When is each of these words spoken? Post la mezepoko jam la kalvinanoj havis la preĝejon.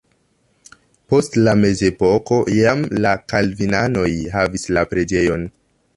Post 1.13 1.35
la 1.47 1.53
mezepoko 1.59 2.39
jam 2.61 2.81
la 3.05 3.11
kalvinanoj 3.35 4.09
havis 4.39 4.67
la 4.79 4.89
preĝejon. 4.95 5.51